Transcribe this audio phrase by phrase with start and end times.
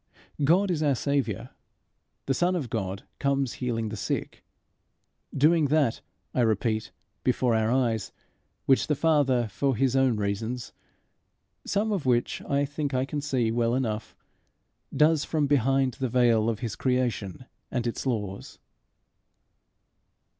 [0.43, 1.51] God is our Saviour:
[2.25, 4.43] the Son of God comes healing the sick
[5.31, 6.01] doing that,
[6.33, 6.91] I repeat,
[7.23, 8.11] before our eyes,
[8.65, 10.73] which the Father, for his own reasons,
[11.67, 14.15] some of which I think I can see well enough,
[14.91, 18.57] does from behind the veil of his creation and its laws.